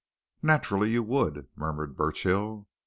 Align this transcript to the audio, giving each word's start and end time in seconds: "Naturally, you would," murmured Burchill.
"Naturally, 0.41 0.89
you 0.89 1.03
would," 1.03 1.47
murmured 1.55 1.95
Burchill. 1.95 2.67